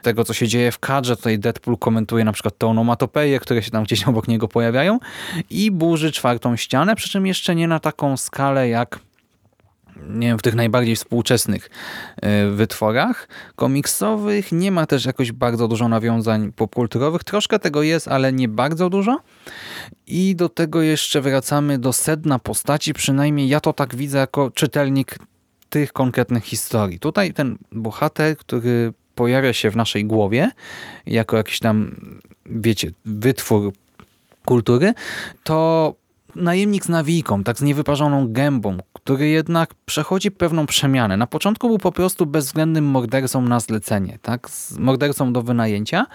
tego, 0.03 0.25
co 0.25 0.33
się 0.33 0.49
dzieje 0.49 0.73
w 0.73 0.79
kadrze. 0.79 1.17
Tutaj 1.17 1.39
Deadpool 1.39 1.79
komentuje 1.79 2.25
na 2.25 2.33
przykład 2.33 2.59
te 2.59 2.67
onomatopeje, 2.67 3.41
które 3.41 3.62
się 3.62 3.71
tam 3.71 3.85
gdzieś 3.85 4.07
obok 4.11 4.29
niego 4.29 4.49
pojawiają 4.49 4.99
i 5.50 5.71
burzy 5.71 6.12
czwartą 6.12 6.57
ścianę, 6.57 6.97
przy 6.97 7.09
czym 7.09 7.26
jeszcze 7.26 7.55
nie 7.55 7.69
na 7.69 7.81
taką 7.81 8.17
skalę 8.17 8.69
jak 8.69 8.99
nie 10.09 10.26
wiem, 10.26 10.38
w 10.38 10.43
tych 10.43 10.55
najbardziej 10.55 10.97
współczesnych 10.97 11.71
y, 12.47 12.50
wytworach 12.50 13.29
komiksowych. 13.57 14.52
Nie 14.52 14.73
ma 14.73 14.87
też 14.87 15.05
jakoś 15.05 15.33
bardzo 15.33 15.69
dużo 15.69 15.88
nawiązań 15.88 16.52
popkulturowych. 16.52 17.25
Troszkę 17.25 17.59
tego 17.59 17.83
jest, 17.83 18.09
ale 18.09 18.33
nie 18.33 18.49
bardzo 18.49 18.90
dużo. 18.90 19.21
I 20.07 20.37
do 20.37 20.49
tego 20.49 20.83
jeszcze 20.83 21.21
wracamy 21.21 21.79
do 21.79 21.93
sedna 21.93 22.38
postaci. 22.38 22.95
Przynajmniej 22.95 23.49
ja 23.49 23.61
to 23.61 23.73
tak 23.73 23.97
widzę 23.97 24.19
jako 24.19 24.50
czytelnik 24.50 25.19
tych 25.71 25.93
konkretnych 25.93 26.45
historii. 26.45 26.99
Tutaj 26.99 27.35
ten 27.35 27.59
bohater, 27.73 28.37
który 28.37 28.93
pojawia 29.14 29.52
się 29.52 29.71
w 29.71 29.76
naszej 29.76 30.05
głowie 30.05 30.50
jako 31.07 31.37
jakiś 31.37 31.59
tam, 31.59 31.97
wiecie, 32.47 32.90
wytwór 33.05 33.73
kultury, 34.47 34.95
to 35.45 35.97
najemnik 36.37 36.85
z 36.85 36.89
nawijką, 36.89 37.45
tak 37.45 37.59
z 37.59 37.63
niewyparzoną 37.63 38.33
gębą, 38.33 38.79
który 38.93 39.29
jednak 39.29 39.75
przechodzi 39.87 40.31
pewną 40.31 40.67
przemianę. 40.67 41.17
Na 41.17 41.27
początku 41.27 41.69
był 41.69 41.79
po 41.79 41.93
prostu 41.93 42.27
bezwzględnym 42.27 42.85
mordercą 42.85 43.43
na 43.43 43.61
zlecenie, 43.61 44.19
tak? 44.23 44.49
mordercą 44.79 45.33
do 45.33 45.43
wynajęcia, 45.43 46.07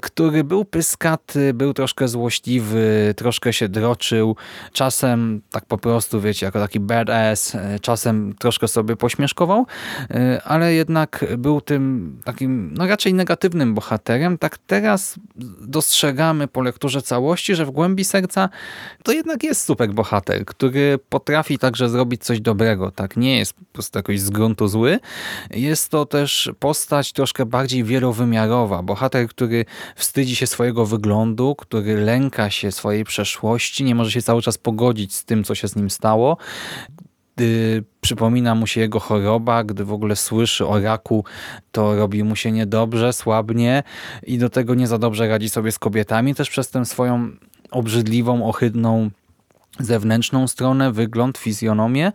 który 0.00 0.44
był 0.44 0.64
pyskaty, 0.64 1.54
był 1.54 1.74
troszkę 1.74 2.08
złośliwy, 2.08 3.14
troszkę 3.16 3.52
się 3.52 3.68
droczył, 3.68 4.36
czasem 4.72 5.40
tak 5.50 5.66
po 5.66 5.78
prostu, 5.78 6.20
wiecie, 6.20 6.46
jako 6.46 6.60
taki 6.60 6.80
badass, 6.80 7.54
e, 7.54 7.78
czasem 7.80 8.34
troszkę 8.38 8.68
sobie 8.68 8.96
pośmieszkował, 8.96 9.66
e, 10.10 10.42
ale 10.44 10.74
jednak 10.74 11.24
był 11.38 11.60
tym 11.60 12.16
takim, 12.24 12.74
no 12.76 12.86
raczej 12.86 13.14
negatywnym 13.14 13.74
bohaterem. 13.74 14.38
Tak 14.38 14.58
teraz 14.58 15.14
dostrzegamy 15.60 16.48
po 16.48 16.62
lekturze 16.62 17.02
całości, 17.02 17.54
że 17.54 17.66
w 17.66 17.70
głębi 17.70 18.04
serca 18.04 18.48
to 19.02 19.12
jednak 19.12 19.42
jest 19.42 19.47
super 19.54 19.92
bohater, 19.92 20.44
który 20.44 20.98
potrafi 21.08 21.58
także 21.58 21.88
zrobić 21.88 22.24
coś 22.24 22.40
dobrego, 22.40 22.90
tak? 22.90 23.16
Nie 23.16 23.38
jest 23.38 23.52
po 23.52 23.64
prostu 23.72 23.98
jakoś 23.98 24.20
z 24.20 24.30
gruntu 24.30 24.68
zły. 24.68 24.98
Jest 25.50 25.88
to 25.88 26.06
też 26.06 26.50
postać 26.58 27.12
troszkę 27.12 27.46
bardziej 27.46 27.84
wielowymiarowa. 27.84 28.82
Bohater, 28.82 29.28
który 29.28 29.64
wstydzi 29.96 30.36
się 30.36 30.46
swojego 30.46 30.86
wyglądu, 30.86 31.54
który 31.54 31.96
lęka 31.96 32.50
się 32.50 32.72
swojej 32.72 33.04
przeszłości, 33.04 33.84
nie 33.84 33.94
może 33.94 34.10
się 34.10 34.22
cały 34.22 34.42
czas 34.42 34.58
pogodzić 34.58 35.14
z 35.14 35.24
tym, 35.24 35.44
co 35.44 35.54
się 35.54 35.68
z 35.68 35.76
nim 35.76 35.90
stało 35.90 36.36
gdy 37.38 37.84
przypomina 38.00 38.54
mu 38.54 38.66
się 38.66 38.80
jego 38.80 39.00
choroba, 39.00 39.64
gdy 39.64 39.84
w 39.84 39.92
ogóle 39.92 40.16
słyszy 40.16 40.66
o 40.66 40.80
raku, 40.80 41.24
to 41.72 41.96
robi 41.96 42.24
mu 42.24 42.36
się 42.36 42.52
niedobrze, 42.52 43.12
słabnie 43.12 43.82
i 44.22 44.38
do 44.38 44.50
tego 44.50 44.74
nie 44.74 44.86
za 44.86 44.98
dobrze 44.98 45.28
radzi 45.28 45.48
sobie 45.48 45.72
z 45.72 45.78
kobietami, 45.78 46.34
też 46.34 46.50
przez 46.50 46.70
tę 46.70 46.84
swoją 46.84 47.30
obrzydliwą, 47.70 48.48
ohydną 48.48 49.10
zewnętrzną 49.80 50.48
stronę, 50.48 50.92
wygląd, 50.92 51.38
fizjonomię. 51.38 52.12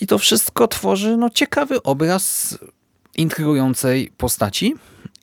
I 0.00 0.06
to 0.06 0.18
wszystko 0.18 0.68
tworzy 0.68 1.16
no, 1.16 1.30
ciekawy 1.30 1.82
obraz 1.82 2.58
intrygującej 3.16 4.12
postaci. 4.16 4.74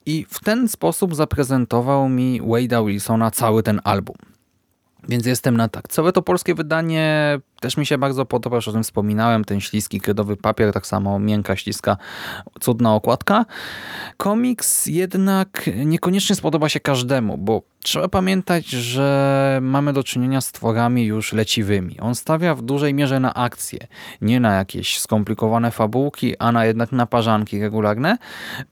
I 0.06 0.26
w 0.30 0.40
ten 0.40 0.70
sposób 0.70 1.16
zaprezentował 1.16 2.10
mi 2.10 2.42
Wade'a 2.42 2.88
Wilsona 2.88 3.32
cały 3.32 3.64
ten 3.64 3.82
album. 3.84 4.16
Więc 5.10 5.26
jestem 5.26 5.58
na 5.58 5.70
tak. 5.70 5.88
Całe 5.88 6.12
to 6.12 6.22
polskie 6.22 6.56
wydanie 6.56 7.40
też 7.60 7.78
mi 7.78 7.86
się 7.86 7.98
bardzo 7.98 8.26
podoba, 8.26 8.56
już 8.56 8.68
o 8.68 8.72
tym 8.72 8.84
wspominałem, 8.84 9.46
ten 9.46 9.62
śliski 9.62 10.02
kredowy 10.02 10.38
papier, 10.38 10.74
tak 10.74 10.88
samo 10.88 11.20
miękka, 11.20 11.56
śliska, 11.56 11.98
cudna 12.60 12.96
okładka. 12.96 13.46
Komiks 14.18 14.86
jednak 14.86 15.70
niekoniecznie 15.86 16.36
spodoba 16.36 16.70
się 16.70 16.80
każdemu, 16.80 17.38
bo 17.38 17.62
trzeba 17.84 18.08
pamiętać, 18.08 18.68
że 18.68 19.60
mamy 19.62 19.94
do 19.94 20.04
czynienia 20.04 20.42
z 20.42 20.52
tworami 20.52 21.06
już 21.06 21.34
leciwymi. 21.34 22.00
On 22.00 22.16
stawia 22.16 22.56
w 22.56 22.62
dużej 22.62 22.94
mierze 22.94 23.20
na 23.20 23.34
akcje, 23.34 23.80
nie 24.22 24.40
na 24.40 24.56
jakieś 24.56 25.00
skomplikowane 25.00 25.72
fabułki, 25.72 26.38
a 26.38 26.52
na 26.52 26.66
jednak 26.66 26.92
naparzanki 26.92 27.62
regularne. 27.62 28.18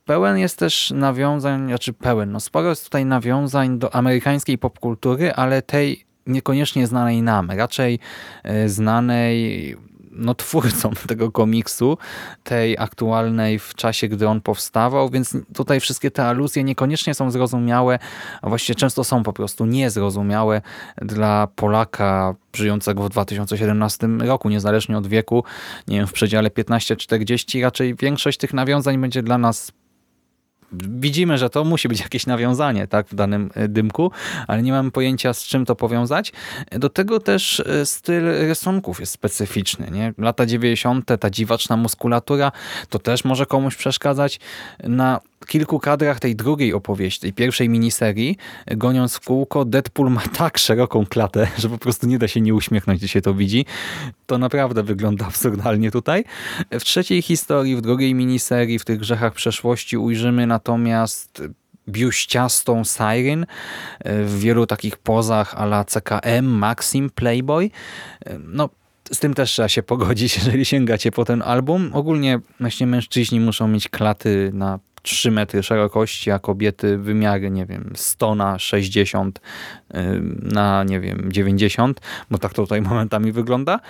Pełen 0.04 0.38
jest 0.38 0.58
też 0.58 0.90
nawiązań, 0.90 1.68
znaczy 1.68 1.92
pełen, 1.92 2.32
no 2.32 2.40
sporo 2.40 2.68
jest 2.68 2.84
tutaj 2.84 3.04
nawiązań 3.04 3.78
do 3.78 3.94
amerykańskiej 3.94 4.58
popkultury, 4.58 5.32
ale 5.32 5.62
tej 5.62 6.06
niekoniecznie 6.26 6.86
znanej 6.86 7.22
nam, 7.22 7.50
raczej 7.50 7.98
e, 8.44 8.68
znanej 8.76 9.76
no, 10.16 10.34
twórcom 10.34 10.94
tego 11.08 11.32
komiksu, 11.32 11.98
tej 12.44 12.78
aktualnej 12.78 13.58
w 13.58 13.74
czasie, 13.74 14.08
gdy 14.08 14.28
on 14.28 14.40
powstawał, 14.40 15.10
więc 15.10 15.36
tutaj 15.54 15.80
wszystkie 15.80 16.10
te 16.10 16.24
aluzje 16.24 16.64
niekoniecznie 16.64 17.14
są 17.14 17.30
zrozumiałe, 17.30 17.98
a 18.42 18.48
właściwie 18.48 18.74
często 18.74 19.04
są 19.04 19.22
po 19.22 19.32
prostu 19.32 19.66
niezrozumiałe 19.66 20.62
dla 20.96 21.46
Polaka 21.46 22.34
żyjącego 22.54 23.02
w 23.02 23.08
2017 23.08 24.06
roku, 24.06 24.48
niezależnie 24.48 24.98
od 24.98 25.06
wieku, 25.06 25.44
nie 25.88 25.98
wiem, 25.98 26.06
w 26.06 26.12
przedziale 26.12 26.48
15-40, 26.48 27.62
raczej 27.62 27.94
większość 27.94 28.38
tych 28.38 28.54
nawiązań 28.54 28.98
będzie 28.98 29.22
dla 29.22 29.38
nas 29.38 29.72
widzimy, 30.72 31.38
że 31.38 31.50
to 31.50 31.64
musi 31.64 31.88
być 31.88 32.00
jakieś 32.00 32.26
nawiązanie 32.26 32.86
tak, 32.86 33.06
w 33.08 33.14
danym 33.14 33.50
e, 33.54 33.68
dymku, 33.68 34.10
ale 34.46 34.62
nie 34.62 34.72
mamy 34.72 34.90
pojęcia 34.90 35.34
z 35.34 35.44
czym 35.44 35.64
to 35.64 35.76
powiązać. 35.76 36.32
Do 36.70 36.88
tego 36.88 37.20
też 37.20 37.60
e, 37.60 37.86
styl 37.86 38.24
rysunków 38.24 39.00
jest 39.00 39.12
specyficzny. 39.12 39.90
Nie? 39.90 40.12
Lata 40.18 40.46
90. 40.46 41.10
ta 41.20 41.30
dziwaczna 41.30 41.76
muskulatura 41.76 42.52
to 42.88 42.98
też 42.98 43.24
może 43.24 43.46
komuś 43.46 43.76
przeszkadzać. 43.76 44.40
Na 44.84 45.20
kilku 45.46 45.80
kadrach 45.80 46.20
tej 46.20 46.36
drugiej 46.36 46.74
opowieści, 46.74 47.20
tej 47.20 47.32
pierwszej 47.32 47.68
miniserii, 47.68 48.36
goniąc 48.66 49.14
w 49.14 49.20
kółko, 49.20 49.64
Deadpool 49.64 50.10
ma 50.10 50.20
tak 50.20 50.58
szeroką 50.58 51.06
klatę, 51.06 51.48
że 51.58 51.68
po 51.68 51.78
prostu 51.78 52.06
nie 52.06 52.18
da 52.18 52.28
się 52.28 52.40
nie 52.40 52.54
uśmiechnąć, 52.54 52.98
gdy 52.98 53.08
się 53.08 53.20
to 53.20 53.34
widzi. 53.34 53.66
To 54.26 54.38
naprawdę 54.38 54.82
wygląda 54.82 55.26
absurdalnie 55.30 55.90
tutaj. 55.90 56.24
W 56.72 56.84
trzeciej 56.84 57.22
historii, 57.22 57.76
w 57.76 57.80
drugiej 57.80 58.14
miniserii, 58.14 58.78
w 58.78 58.84
tych 58.84 58.98
grzechach 58.98 59.34
przeszłości 59.34 59.96
ujrzymy 59.96 60.46
natomiast 60.46 61.42
biuściastą 61.88 62.82
Siren 62.84 63.46
w 64.04 64.38
wielu 64.38 64.66
takich 64.66 64.96
pozach 64.96 65.54
a 65.54 65.64
la 65.64 65.84
CKM, 65.84 66.46
Maxim, 66.46 67.10
Playboy. 67.10 67.70
No, 68.38 68.68
z 69.12 69.18
tym 69.18 69.34
też 69.34 69.50
trzeba 69.50 69.68
się 69.68 69.82
pogodzić, 69.82 70.36
jeżeli 70.38 70.64
sięgacie 70.64 71.12
po 71.12 71.24
ten 71.24 71.42
album. 71.42 71.90
Ogólnie 71.92 72.40
właśnie 72.60 72.86
mężczyźni 72.86 73.40
muszą 73.40 73.68
mieć 73.68 73.88
klaty 73.88 74.50
na 74.54 74.78
3 75.06 75.30
metry 75.30 75.62
szerokości, 75.62 76.30
a 76.30 76.38
kobiety 76.38 76.98
wymiary, 76.98 77.50
nie 77.50 77.66
wiem, 77.66 77.92
100 77.94 78.34
na 78.34 78.58
60 78.58 79.40
na, 80.42 80.84
nie 80.84 81.00
wiem, 81.00 81.32
90, 81.32 82.00
bo 82.30 82.38
tak 82.38 82.54
to 82.54 82.62
tutaj 82.62 82.82
momentami 82.90 83.32
wygląda. 83.32 83.80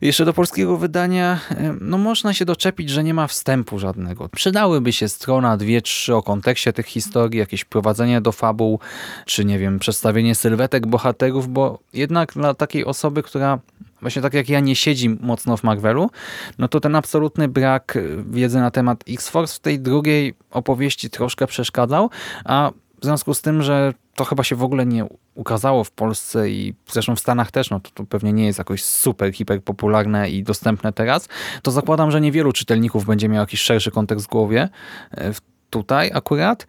Jeszcze 0.00 0.24
do 0.24 0.32
polskiego 0.32 0.76
wydania, 0.76 1.40
no 1.80 1.98
można 1.98 2.34
się 2.34 2.44
doczepić, 2.44 2.90
że 2.90 3.04
nie 3.04 3.14
ma 3.14 3.26
wstępu 3.26 3.78
żadnego. 3.78 4.28
Przydałyby 4.28 4.92
się 4.92 5.08
strona, 5.08 5.56
dwie, 5.56 5.82
trzy 5.82 6.14
o 6.14 6.22
kontekście 6.22 6.72
tych 6.72 6.86
historii, 6.86 7.38
jakieś 7.38 7.64
prowadzenie 7.64 8.20
do 8.20 8.32
fabuł, 8.32 8.80
czy 9.26 9.44
nie 9.44 9.58
wiem, 9.58 9.78
przedstawienie 9.78 10.34
sylwetek 10.34 10.86
bohaterów, 10.86 11.48
bo 11.48 11.78
jednak 11.92 12.32
dla 12.32 12.54
takiej 12.54 12.84
osoby, 12.84 13.22
która 13.22 13.58
właśnie 14.04 14.22
tak 14.22 14.34
jak 14.34 14.48
ja 14.48 14.60
nie 14.60 14.76
siedzi 14.76 15.08
mocno 15.08 15.56
w 15.56 15.62
Marvelu, 15.62 16.10
no 16.58 16.68
to 16.68 16.80
ten 16.80 16.96
absolutny 16.96 17.48
brak 17.48 17.98
wiedzy 18.30 18.58
na 18.58 18.70
temat 18.70 19.04
X-Force 19.08 19.56
w 19.56 19.60
tej 19.60 19.80
drugiej 19.80 20.34
opowieści 20.50 21.10
troszkę 21.10 21.46
przeszkadzał, 21.46 22.10
a 22.44 22.70
w 23.00 23.04
związku 23.04 23.34
z 23.34 23.42
tym, 23.42 23.62
że 23.62 23.94
to 24.14 24.24
chyba 24.24 24.44
się 24.44 24.56
w 24.56 24.62
ogóle 24.62 24.86
nie 24.86 25.06
ukazało 25.34 25.84
w 25.84 25.90
Polsce 25.90 26.50
i 26.50 26.74
zresztą 26.90 27.16
w 27.16 27.20
Stanach 27.20 27.50
też, 27.50 27.70
no 27.70 27.80
to, 27.80 27.90
to 27.94 28.04
pewnie 28.04 28.32
nie 28.32 28.46
jest 28.46 28.58
jakoś 28.58 28.84
super, 28.84 29.32
hiper 29.32 29.62
popularne 29.62 30.30
i 30.30 30.42
dostępne 30.42 30.92
teraz, 30.92 31.28
to 31.62 31.70
zakładam, 31.70 32.10
że 32.10 32.20
niewielu 32.20 32.52
czytelników 32.52 33.06
będzie 33.06 33.28
miał 33.28 33.40
jakiś 33.40 33.60
szerszy 33.60 33.90
kontekst 33.90 34.26
w 34.26 34.28
głowie 34.28 34.68
e, 35.10 35.32
tutaj 35.70 36.10
akurat. 36.14 36.66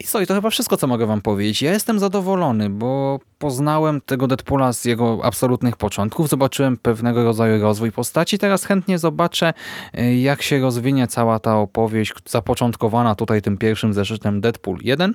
I 0.00 0.04
co, 0.04 0.20
i 0.20 0.26
to 0.26 0.34
chyba 0.34 0.50
wszystko, 0.50 0.76
co 0.76 0.86
mogę 0.86 1.06
wam 1.06 1.22
powiedzieć. 1.22 1.62
Ja 1.62 1.72
jestem 1.72 1.98
zadowolony, 1.98 2.70
bo 2.70 3.20
poznałem 3.38 4.00
tego 4.00 4.26
Deadpoola 4.26 4.72
z 4.72 4.84
jego 4.84 5.20
absolutnych 5.22 5.76
początków, 5.76 6.28
zobaczyłem 6.28 6.76
pewnego 6.76 7.24
rodzaju 7.24 7.62
rozwój 7.62 7.92
postaci, 7.92 8.38
teraz 8.38 8.64
chętnie 8.64 8.98
zobaczę, 8.98 9.54
e, 9.94 10.16
jak 10.16 10.42
się 10.42 10.60
rozwinie 10.60 11.06
cała 11.06 11.38
ta 11.38 11.58
opowieść, 11.58 12.12
zapoczątkowana 12.26 13.14
tutaj 13.14 13.42
tym 13.42 13.58
pierwszym 13.58 13.94
zeszytem 13.94 14.40
Deadpool 14.40 14.78
1. 14.82 15.14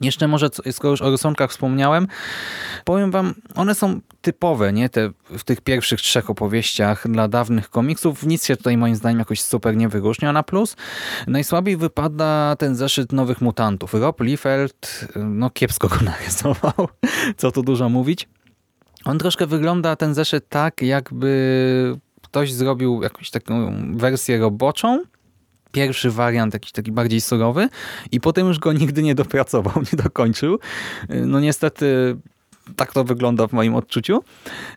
Jeszcze 0.00 0.28
może, 0.28 0.48
skoro 0.70 0.90
już 0.90 1.02
o 1.02 1.10
rysunkach 1.10 1.50
wspomniałem, 1.50 2.06
powiem 2.84 3.10
wam, 3.10 3.34
one 3.54 3.74
są 3.74 4.00
typowe, 4.20 4.72
nie? 4.72 4.88
Te, 4.88 5.10
w 5.38 5.44
tych 5.44 5.60
pierwszych 5.60 6.00
trzech 6.00 6.30
opowieściach 6.30 7.10
dla 7.10 7.28
dawnych 7.28 7.70
komiksów. 7.70 8.26
Nic 8.26 8.46
się 8.46 8.56
tutaj 8.56 8.76
moim 8.76 8.96
zdaniem 8.96 9.18
jakoś 9.18 9.40
super 9.42 9.76
nie 9.76 9.88
wyróżnia 9.88 10.32
na 10.32 10.42
plus. 10.42 10.76
Najsłabiej 11.26 11.76
wypada 11.76 12.56
ten 12.58 12.74
zeszyt 12.76 13.12
Nowych 13.12 13.40
Mutantów. 13.40 13.94
Rob 13.94 14.20
Liefeld, 14.20 15.08
no 15.16 15.50
kiepsko 15.50 15.88
go 15.88 15.96
narysował, 16.10 16.88
co 17.36 17.52
tu 17.52 17.62
dużo 17.62 17.88
mówić. 17.88 18.28
On 19.04 19.18
troszkę 19.18 19.46
wygląda, 19.46 19.96
ten 19.96 20.14
zeszyt 20.14 20.48
tak, 20.48 20.82
jakby 20.82 21.96
ktoś 22.22 22.52
zrobił 22.52 23.02
jakąś 23.02 23.30
taką 23.30 23.72
wersję 23.96 24.38
roboczą, 24.38 25.02
pierwszy 25.74 26.10
wariant, 26.10 26.54
jakiś 26.54 26.72
taki 26.72 26.92
bardziej 26.92 27.20
surowy 27.20 27.68
i 28.12 28.20
potem 28.20 28.46
już 28.46 28.58
go 28.58 28.72
nigdy 28.72 29.02
nie 29.02 29.14
dopracował, 29.14 29.74
nie 29.92 30.02
dokończył. 30.02 30.58
No 31.08 31.40
niestety 31.40 32.16
tak 32.76 32.92
to 32.92 33.04
wygląda 33.04 33.46
w 33.46 33.52
moim 33.52 33.74
odczuciu. 33.74 34.24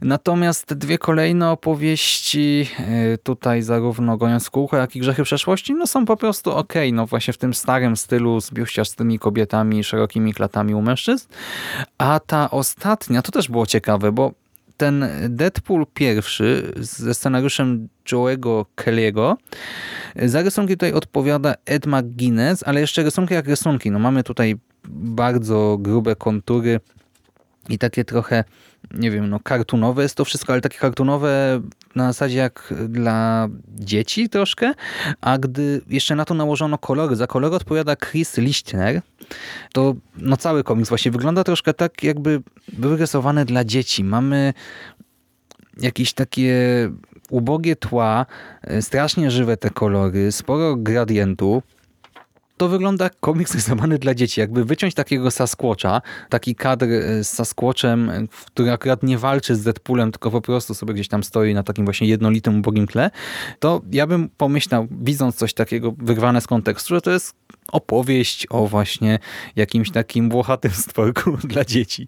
Natomiast 0.01 0.73
dwie 0.73 0.97
kolejne 0.97 1.51
opowieści, 1.51 2.69
e, 2.79 3.17
tutaj 3.17 3.61
zarówno 3.61 4.17
Goniąc 4.17 4.49
kółko, 4.49 4.77
jak 4.77 4.95
i 4.95 4.99
Grzechy 4.99 5.23
przeszłości, 5.23 5.73
no 5.73 5.87
są 5.87 6.05
po 6.05 6.17
prostu 6.17 6.51
ok. 6.51 6.73
No 6.93 7.05
właśnie 7.05 7.33
w 7.33 7.37
tym 7.37 7.53
starym 7.53 7.97
stylu 7.97 8.41
z 8.41 8.51
biuściastymi 8.51 9.19
kobietami, 9.19 9.83
szerokimi 9.83 10.33
klatami 10.33 10.75
u 10.75 10.81
mężczyzn. 10.81 11.27
A 11.97 12.19
ta 12.19 12.51
ostatnia, 12.51 13.21
to 13.21 13.31
też 13.31 13.47
było 13.47 13.65
ciekawe, 13.65 14.11
bo 14.11 14.31
ten 14.77 15.05
Deadpool 15.29 15.85
pierwszy 15.93 16.73
ze 16.75 17.13
scenariuszem 17.13 17.89
Joe'ego 18.11 18.65
Kelly'ego. 18.75 19.35
Za 20.25 20.41
rysunki 20.41 20.73
tutaj 20.73 20.93
odpowiada 20.93 21.55
Ed 21.65 21.85
McGuinness, 21.85 22.63
ale 22.63 22.81
jeszcze 22.81 23.03
rysunki 23.03 23.33
jak 23.33 23.47
rysunki. 23.47 23.91
No 23.91 23.99
mamy 23.99 24.23
tutaj 24.23 24.55
bardzo 24.89 25.77
grube 25.79 26.15
kontury 26.15 26.79
i 27.69 27.77
takie 27.77 28.05
trochę, 28.05 28.43
nie 28.93 29.11
wiem, 29.11 29.29
no 29.29 29.39
kartunowe 29.39 30.03
jest 30.03 30.15
to 30.15 30.25
wszystko, 30.25 30.53
ale 30.53 30.61
takie 30.61 30.77
kartunowe 30.77 31.61
na 31.95 32.07
zasadzie 32.07 32.37
jak 32.37 32.73
dla 32.89 33.47
dzieci 33.69 34.29
troszkę, 34.29 34.73
a 35.21 35.37
gdy 35.37 35.81
jeszcze 35.89 36.15
na 36.15 36.25
to 36.25 36.33
nałożono 36.33 36.77
kolory, 36.77 37.15
za 37.15 37.27
kolory 37.27 37.55
odpowiada 37.55 37.95
Chris 37.95 38.37
Lichtner, 38.37 39.01
to 39.73 39.95
no 40.17 40.37
cały 40.37 40.63
komiks 40.63 40.89
właśnie 40.89 41.11
wygląda 41.11 41.43
troszkę 41.43 41.73
tak, 41.73 42.03
jakby 42.03 42.41
były 42.73 42.97
rysowane 42.97 43.45
dla 43.45 43.63
dzieci. 43.63 44.03
Mamy 44.03 44.53
jakieś 45.81 46.13
takie 46.13 46.55
ubogie 47.29 47.75
tła, 47.75 48.25
strasznie 48.81 49.31
żywe 49.31 49.57
te 49.57 49.69
kolory, 49.69 50.31
sporo 50.31 50.75
gradientu, 50.75 51.63
to 52.57 52.67
wygląda 52.69 53.03
jak 53.03 53.19
komiks 53.19 53.55
rysowany 53.55 53.99
dla 53.99 54.15
dzieci. 54.15 54.39
Jakby 54.39 54.65
wyciąć 54.65 54.93
takiego 54.93 55.31
Sasquatcha, 55.31 56.01
taki 56.29 56.55
kadr 56.55 56.85
e, 56.85 57.23
z 57.23 57.29
Sasquatchem, 57.29 58.27
który 58.45 58.71
akurat 58.71 59.03
nie 59.03 59.17
walczy 59.17 59.55
z 59.55 59.63
Deadpoolem, 59.63 60.11
tylko 60.11 60.31
po 60.31 60.41
prostu 60.41 60.73
sobie 60.73 60.93
gdzieś 60.93 61.07
tam 61.07 61.23
stoi 61.23 61.53
na 61.53 61.63
takim 61.63 61.85
właśnie 61.85 62.07
jednolitym, 62.07 62.59
ubogim 62.59 62.87
tle, 62.87 63.11
to 63.59 63.81
ja 63.91 64.07
bym 64.07 64.29
pomyślał, 64.37 64.87
widząc 64.91 65.35
coś 65.35 65.53
takiego 65.53 65.93
wyrwane 65.97 66.41
z 66.41 66.47
kontekstu, 66.47 66.95
że 66.95 67.01
to 67.01 67.11
jest 67.11 67.35
opowieść 67.71 68.47
o 68.49 68.67
właśnie 68.67 69.19
jakimś 69.55 69.91
takim 69.91 70.29
włochatym 70.29 70.71
stworku 70.85 71.37
dla 71.37 71.65
dzieci. 71.65 72.07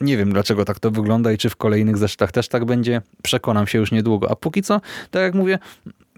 Nie 0.00 0.16
wiem, 0.16 0.32
dlaczego 0.32 0.64
tak 0.64 0.80
to 0.80 0.90
wygląda 0.90 1.32
i 1.32 1.38
czy 1.38 1.50
w 1.50 1.56
kolejnych 1.56 1.96
zeszytach 1.96 2.32
też 2.32 2.48
tak 2.48 2.64
będzie. 2.64 3.02
Przekonam 3.22 3.66
się 3.66 3.78
już 3.78 3.92
niedługo. 3.92 4.30
A 4.30 4.36
póki 4.36 4.62
co, 4.62 4.80
tak 5.10 5.22
jak 5.22 5.34
mówię, 5.34 5.58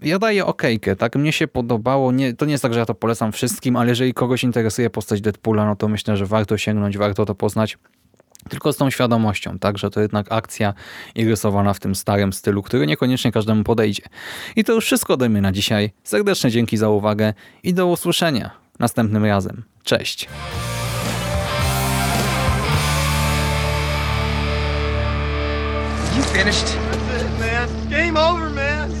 ja 0.01 0.19
daję 0.19 0.45
okejkę, 0.45 0.95
tak? 0.95 1.15
Mnie 1.15 1.31
się 1.31 1.47
podobało. 1.47 2.11
Nie, 2.11 2.33
to 2.33 2.45
nie 2.45 2.51
jest 2.51 2.61
tak, 2.61 2.73
że 2.73 2.79
ja 2.79 2.85
to 2.85 2.95
polecam 2.95 3.31
wszystkim, 3.31 3.75
ale 3.75 3.89
jeżeli 3.89 4.13
kogoś 4.13 4.43
interesuje 4.43 4.89
postać 4.89 5.21
Deadpoola, 5.21 5.65
no 5.65 5.75
to 5.75 5.87
myślę, 5.87 6.17
że 6.17 6.25
warto 6.25 6.57
sięgnąć, 6.57 6.97
warto 6.97 7.25
to 7.25 7.35
poznać. 7.35 7.77
Tylko 8.49 8.73
z 8.73 8.77
tą 8.77 8.89
świadomością, 8.89 9.59
tak, 9.59 9.77
że 9.77 9.89
to 9.89 10.01
jednak 10.01 10.31
akcja 10.31 10.73
i 11.15 11.25
rysowana 11.25 11.73
w 11.73 11.79
tym 11.79 11.95
starym 11.95 12.33
stylu, 12.33 12.61
który 12.61 12.87
niekoniecznie 12.87 13.31
każdemu 13.31 13.63
podejdzie. 13.63 14.03
I 14.55 14.63
to 14.63 14.73
już 14.73 14.85
wszystko 14.85 15.13
ode 15.13 15.29
mnie 15.29 15.41
na 15.41 15.51
dzisiaj. 15.51 15.91
Serdeczne 16.03 16.51
dzięki 16.51 16.77
za 16.77 16.89
uwagę 16.89 17.33
i 17.63 17.73
do 17.73 17.87
usłyszenia 17.87 18.51
następnym 18.79 19.25
razem. 19.25 19.63
Cześć! 19.83 20.29
You 26.17 26.23
finished? 26.23 26.65
That's 26.65 27.21
it, 27.21 27.39
man. 27.39 27.89
Game 27.89 28.17
over, 28.17 28.49
man. 28.49 29.00